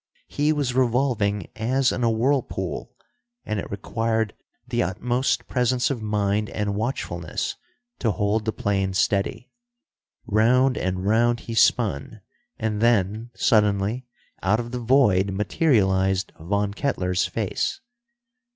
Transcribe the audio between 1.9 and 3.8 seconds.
in a whirlpool, and it